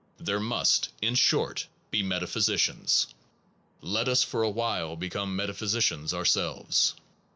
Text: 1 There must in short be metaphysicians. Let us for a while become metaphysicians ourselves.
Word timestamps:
1 0.17 0.25
There 0.25 0.39
must 0.39 0.89
in 0.99 1.13
short 1.13 1.67
be 1.91 2.01
metaphysicians. 2.01 3.05
Let 3.81 4.07
us 4.07 4.23
for 4.23 4.41
a 4.41 4.49
while 4.49 4.95
become 4.95 5.35
metaphysicians 5.35 6.11
ourselves. 6.11 6.95